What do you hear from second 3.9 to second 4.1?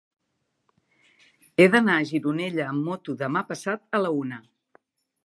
a